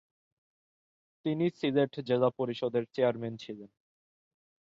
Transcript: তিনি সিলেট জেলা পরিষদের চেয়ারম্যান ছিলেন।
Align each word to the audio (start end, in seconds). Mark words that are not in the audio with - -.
তিনি 1.25 1.45
সিলেট 1.57 1.93
জেলা 2.09 2.29
পরিষদের 2.37 2.83
চেয়ারম্যান 2.95 3.33
ছিলেন। 3.37 3.69